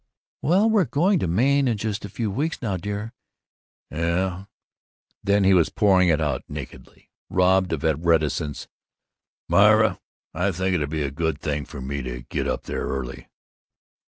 [0.41, 3.13] "Well, we're going to Maine in just a few weeks now, dear."
[3.91, 4.47] "Yuh"
[5.23, 8.67] Then he was pouring it out nakedly, robbed of reticence.
[9.47, 9.99] "Myra:
[10.33, 13.27] I think it'd be a good thing for me to get up there early."